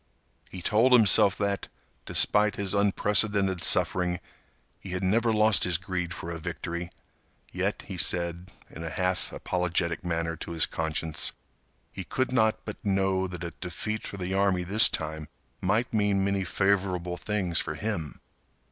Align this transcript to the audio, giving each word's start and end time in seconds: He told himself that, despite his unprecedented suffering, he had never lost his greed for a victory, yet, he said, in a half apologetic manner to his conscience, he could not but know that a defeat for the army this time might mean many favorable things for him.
He 0.49 0.63
told 0.63 0.93
himself 0.93 1.37
that, 1.37 1.67
despite 2.07 2.55
his 2.55 2.73
unprecedented 2.73 3.61
suffering, 3.63 4.19
he 4.79 4.93
had 4.93 5.03
never 5.03 5.31
lost 5.31 5.63
his 5.63 5.77
greed 5.77 6.11
for 6.11 6.31
a 6.31 6.39
victory, 6.39 6.89
yet, 7.51 7.83
he 7.85 7.97
said, 7.97 8.49
in 8.71 8.83
a 8.83 8.89
half 8.89 9.31
apologetic 9.31 10.03
manner 10.03 10.35
to 10.37 10.53
his 10.53 10.65
conscience, 10.65 11.33
he 11.91 12.03
could 12.03 12.31
not 12.31 12.65
but 12.65 12.83
know 12.83 13.27
that 13.27 13.43
a 13.43 13.53
defeat 13.61 14.01
for 14.01 14.17
the 14.17 14.33
army 14.33 14.63
this 14.63 14.89
time 14.89 15.27
might 15.61 15.93
mean 15.93 16.23
many 16.25 16.43
favorable 16.43 17.15
things 17.15 17.59
for 17.59 17.75
him. 17.75 18.19